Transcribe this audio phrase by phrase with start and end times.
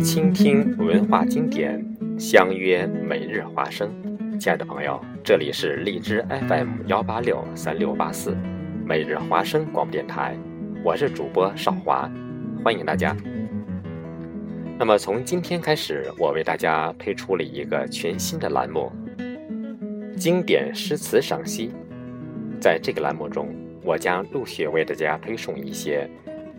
[0.00, 1.84] 倾听文化经典，
[2.16, 3.90] 相约每日华声。
[4.38, 8.36] 亲爱的朋友，这里是荔枝 FM 幺八六三六八四，
[8.86, 10.36] 每日华声广播电台，
[10.84, 12.08] 我是主播少华，
[12.62, 13.16] 欢迎大家。
[14.78, 18.92] 那么从今天开始，我为大家推出了一个全新的栏目——
[20.16, 21.72] 经典诗词赏析。
[22.60, 23.48] 在这个栏目中，
[23.82, 26.08] 我将陆续为大家推送一些。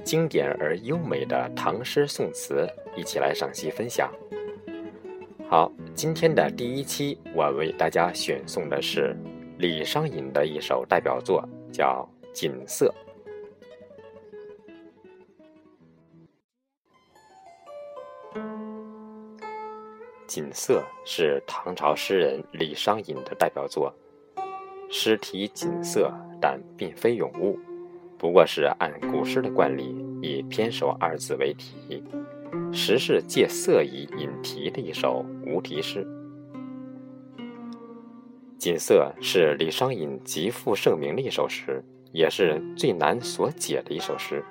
[0.09, 4.11] 经典而优美的唐诗宋词，一起来赏析分享。
[5.47, 9.15] 好，今天的第一期，我为大家选送的是
[9.59, 12.91] 李商隐的一首代表作，叫《锦瑟》。
[20.25, 23.93] 《锦瑟》是唐朝诗人李商隐的代表作，
[24.89, 27.59] 诗题锦瑟，但并非咏物。
[28.17, 32.03] 不过是按古诗的惯例，以“偏首”二字为题，
[32.71, 36.05] 实是借色以引题的一首无题诗。
[38.57, 44.43] 《锦瑟》是李商隐极负盛名的一首诗，也是最难所解的一首诗。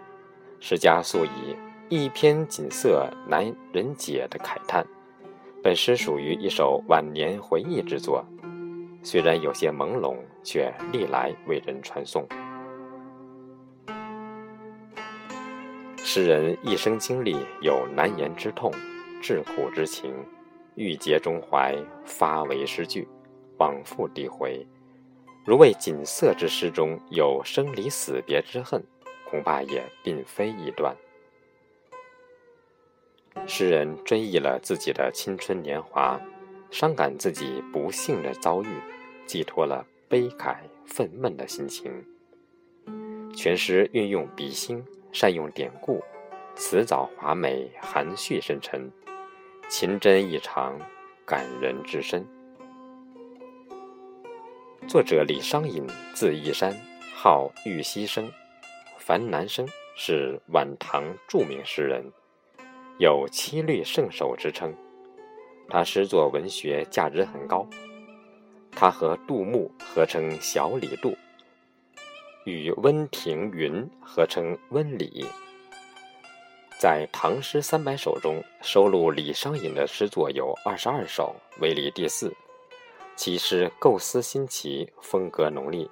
[0.60, 1.54] 诗家素以
[1.88, 4.86] “一篇锦瑟难人解”的慨叹。
[5.62, 8.24] 本诗属于一首晚年回忆之作，
[9.02, 12.26] 虽然有些朦胧，却历来为人传颂。
[16.10, 18.72] 诗人一生经历有难言之痛、
[19.20, 20.10] 至苦之情，
[20.74, 23.06] 郁结中怀，发为诗句，
[23.58, 24.66] 往复递回。
[25.44, 28.82] 如为锦瑟之诗中有生离死别之恨，
[29.28, 30.96] 恐怕也并非一段。
[33.46, 36.18] 诗人追忆了自己的青春年华，
[36.70, 38.68] 伤感自己不幸的遭遇，
[39.26, 41.92] 寄托了悲慨愤懑的心情。
[43.36, 44.82] 全诗运用比兴。
[45.12, 46.02] 善用典故，
[46.54, 48.90] 辞藻华美，含蓄深沉，
[49.68, 50.78] 情真意长，
[51.24, 52.26] 感人至深。
[54.86, 56.74] 作者李商隐，字义山，
[57.14, 58.30] 号玉溪生，
[58.98, 59.66] 樊南生，
[59.96, 62.04] 是晚唐著名诗人，
[62.98, 64.74] 有“七律圣手”之称。
[65.68, 67.66] 他诗作文学价值很高，
[68.70, 71.14] 他和杜牧合称“小李杜”。
[72.48, 75.26] 与温庭筠合称温李，
[76.80, 82.34] 在《唐诗三百首》中收录李商隐的诗作有二十二首，位列第四。
[83.16, 85.90] 其诗构思新奇，风格浓丽，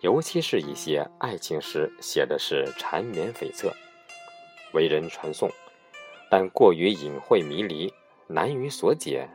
[0.00, 3.72] 尤其是一些爱情诗，写的是缠绵悱恻，
[4.74, 5.50] 为人传颂。
[6.30, 7.92] 但过于隐晦迷离，
[8.28, 9.28] 难于所解，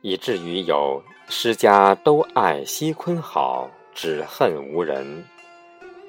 [0.00, 5.24] 以至于有“诗家都爱西昆好，只恨无人”。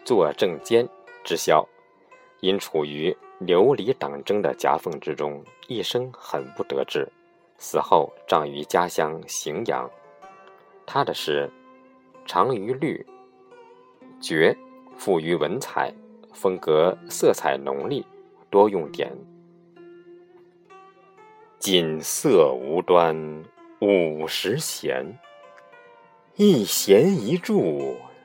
[0.06, 0.88] 作正间
[1.24, 1.68] 之宵，
[2.40, 7.12] 因处于流离党争的夹缝之中，一生很不得志，
[7.58, 9.90] 死后葬于家乡荥阳。
[10.86, 11.52] 他的诗
[12.28, 13.04] 长于律，
[14.22, 14.56] 绝
[14.96, 15.92] 富于文采，
[16.32, 18.06] 风格色彩浓丽，
[18.52, 19.12] 多用典。
[21.58, 23.44] 锦瑟无端
[23.80, 25.18] 五十弦，
[26.36, 27.98] 一弦一柱。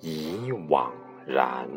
[0.00, 0.90] 已惘
[1.26, 1.68] 然。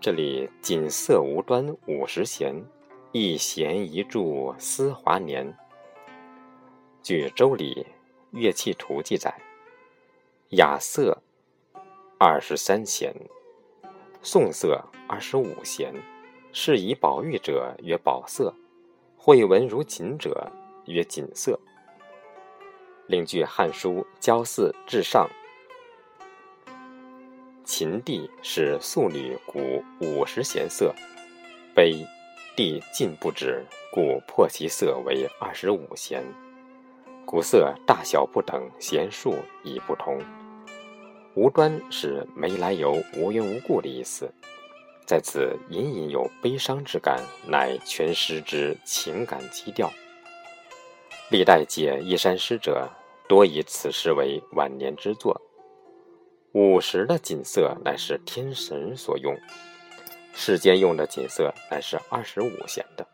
[0.00, 2.54] 这里“锦瑟无端五十弦，
[3.12, 5.56] 一弦一柱思华年”。
[7.02, 7.86] 据《周礼·
[8.38, 9.32] 乐器图》记载，
[10.50, 11.16] 雅瑟
[12.18, 13.14] 二十三弦，
[14.22, 15.94] 宋瑟二十五弦，
[16.50, 18.52] 是以宝玉者曰宝瑟。
[19.22, 20.50] 会文如锦者，
[20.86, 21.60] 曰锦瑟。
[23.06, 25.28] 另据《汉书·郊祀志上》，
[27.62, 30.94] 秦帝是素女鼓五十弦瑟，
[31.74, 32.02] 悲
[32.56, 33.62] 帝进不止，
[33.92, 36.24] 故破其瑟为二十五弦。
[37.26, 40.18] 鼓瑟大小不等，弦数已不同。
[41.34, 44.32] 无端是没来由、无缘无故的意思。
[45.10, 49.90] 在此隐隐有悲伤之感，乃全诗之情感基调。
[51.32, 52.88] 历代解一山诗者
[53.28, 55.36] 多以此诗为晚年之作。
[56.52, 59.36] 五十的锦瑟乃是天神所用，
[60.32, 63.04] 世间用的锦瑟乃是二十五弦的。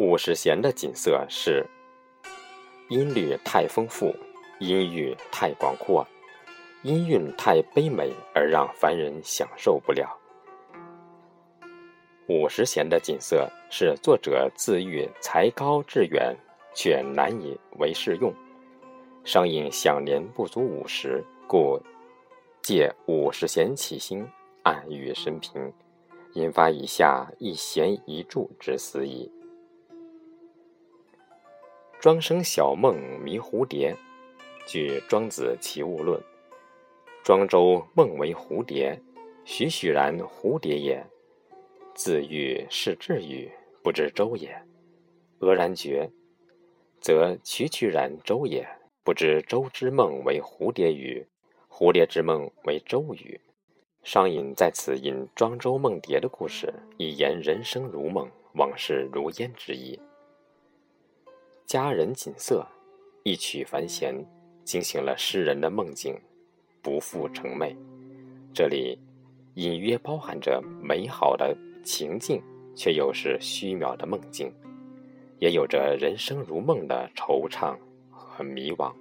[0.00, 1.64] 五十弦的锦瑟是
[2.88, 4.12] 音律太丰富，
[4.58, 6.04] 音域太广阔，
[6.82, 10.18] 音韵太悲美，而让凡人享受不了。
[12.32, 16.34] 五十弦的锦瑟是作者自喻才高志远，
[16.74, 18.32] 却难以为世用。
[19.22, 21.78] 商隐享年不足五十，故
[22.62, 24.26] 借五十弦起兴，
[24.62, 25.70] 暗喻生平，
[26.32, 29.30] 引发以下一弦一柱之思意。
[32.00, 33.94] 庄生晓梦迷蝴蝶，
[34.66, 36.18] 据《庄子·齐物论》，
[37.22, 38.98] 庄周梦为蝴蝶，
[39.44, 41.06] 栩栩然蝴蝶也。
[41.94, 43.50] 自喻是至语，
[43.82, 44.50] 不知周也。
[45.40, 46.10] 俄然觉，
[47.00, 48.66] 则曲曲然周也。
[49.04, 51.26] 不知周之梦为蝴蝶语，
[51.68, 53.40] 蝴蝶之梦为周语。
[54.04, 60.00] 商隐在此引庄周梦蝶的故事，以言人生如梦，往事如烟之意。
[61.66, 62.66] 佳人锦瑟，
[63.24, 64.14] 一曲繁弦，
[64.64, 66.16] 惊醒了诗人的梦境，
[66.80, 67.76] 不负成寐。
[68.54, 68.98] 这里
[69.54, 71.56] 隐约包含着美好的。
[71.82, 72.42] 情境，
[72.74, 74.52] 却又是虚渺的梦境，
[75.38, 77.76] 也有着人生如梦的惆怅
[78.10, 78.92] 和迷惘。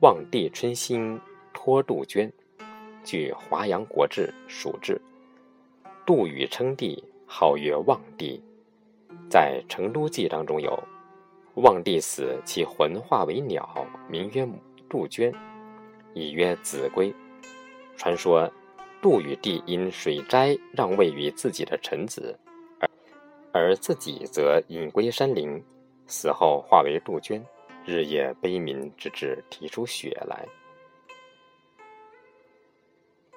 [0.00, 1.18] 望帝春心
[1.54, 2.32] 托杜鹃，
[3.02, 5.00] 据《华阳国志·蜀志》，
[6.04, 8.42] 杜宇称帝，号曰望帝。
[9.30, 10.78] 在《成都记》当中有
[11.56, 14.46] “望帝死，其魂化为鸟，名曰
[14.88, 15.32] 杜鹃，
[16.12, 17.14] 以曰子规”。
[17.96, 18.50] 传说。
[19.06, 22.36] 杜宇帝因水灾让位于自己的臣子，
[23.52, 25.62] 而而自己则隐归山林，
[26.08, 27.40] 死后化为杜鹃，
[27.84, 30.44] 日夜悲鸣，直至啼出血来。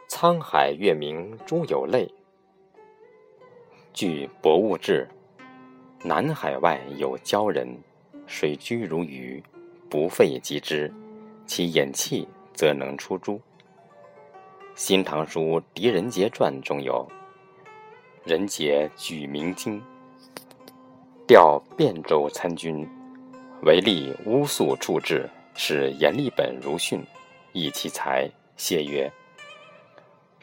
[0.07, 2.11] 沧海月明珠有泪。
[3.93, 5.07] 据《博物志》，
[6.07, 7.77] 南海外有鲛人，
[8.25, 9.43] 水居如鱼，
[9.87, 10.91] 不费击之，
[11.45, 13.35] 其眼气则能出珠。
[14.79, 17.05] 《新唐书·狄仁杰传》中有
[18.23, 19.83] ：“仁杰举明经，
[21.27, 22.87] 调汴州参军，
[23.63, 27.03] 为吏乌宿处置，使阎立本如训，
[27.51, 28.31] 议其才。
[28.55, 29.11] 谢曰：‘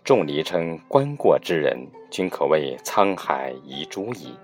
[0.04, 4.34] 众离称观过之人，均可谓沧海遗珠矣。’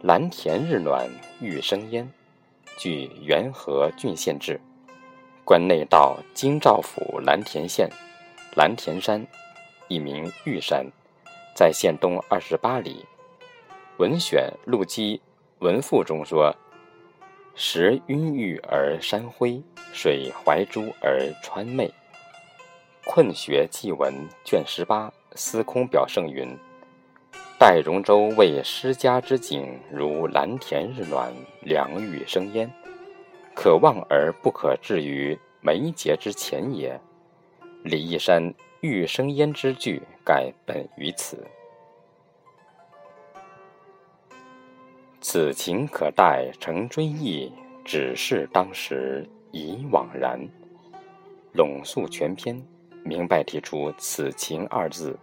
[0.00, 1.06] 蓝田日暖
[1.42, 2.10] 玉生烟，
[2.78, 4.54] 据《元和郡县志》。”
[5.44, 7.86] 关内到京兆府蓝田县，
[8.56, 9.24] 蓝田山，
[9.88, 10.86] 一名玉山，
[11.54, 13.04] 在县东二十八里。
[13.98, 15.20] 文选陆机
[15.58, 16.54] 文赋中说
[17.54, 19.62] ：“石晕玉而山辉，
[19.92, 21.92] 水怀珠而川媚。”
[23.04, 24.14] 困学记文
[24.46, 26.48] 卷十八司空表圣云
[27.60, 31.30] ：“戴荣州为诗家之景，如蓝田日暖，
[31.60, 32.70] 凉玉生烟。”
[33.54, 37.00] 可望而不可至于眉睫之前也。
[37.84, 41.46] 李义山欲生焉之句，盖本于此。
[45.20, 47.52] 此情可待成追忆，
[47.84, 50.38] 只是当时已惘然。
[51.52, 52.60] 拢述全篇，
[53.02, 55.18] 明白提出“此情”二字，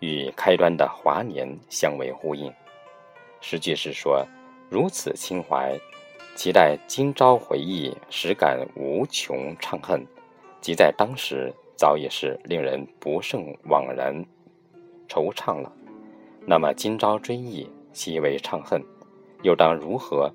[0.00, 2.52] 与开端的华年相为呼应。
[3.40, 4.26] 实际是说，
[4.70, 5.78] 如此情怀。
[6.34, 10.00] 期待今朝回忆，实感无穷怅恨；
[10.62, 14.24] 即在当时，早已是令人不胜惘然
[15.08, 15.70] 惆怅了。
[16.46, 18.82] 那么今朝追忆，其为怅恨，
[19.42, 20.32] 又当如何？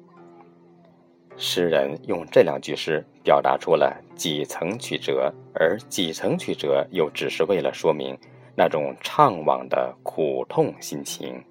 [1.36, 8.16] 诗人用这两句诗，表达出了几层曲折，而几层曲折又只是为了说明
[8.56, 11.44] 那种怅惘的苦痛心情。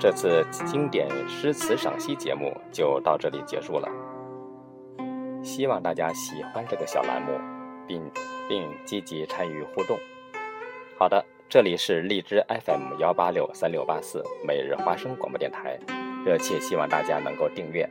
[0.00, 3.86] 这次经典诗词赏析节目就到这里结束了，
[5.42, 7.38] 希望大家喜欢这个小栏目，
[7.86, 8.10] 并
[8.48, 9.98] 并积极参与互动。
[10.98, 15.78] 好的，这里是荔枝 FM 幺八六三六八四每日花生广播电台，
[16.24, 17.86] 热切希望大家能够订阅。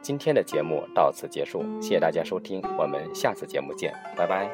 [0.00, 4.50] 今天的节目到此结束，谢谢大家收听，我们下次节目见，拜拜。